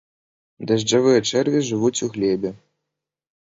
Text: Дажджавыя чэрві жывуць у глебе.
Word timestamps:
Дажджавыя 0.71 1.19
чэрві 1.33 1.61
жывуць 1.69 2.03
у 2.09 2.11
глебе. 2.17 2.49